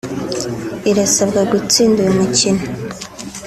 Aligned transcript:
irasabwa 0.91 1.41
gutsinda 1.51 1.99
uyu 2.01 2.15
mukino 2.19 2.61